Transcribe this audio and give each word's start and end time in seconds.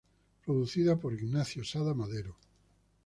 Producida 0.43 0.97
por 0.99 1.13
Ignacio 1.13 1.63
Sada 1.63 1.93
Madero. 1.93 2.35